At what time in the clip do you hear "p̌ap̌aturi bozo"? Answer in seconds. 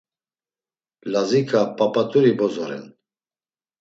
1.77-2.63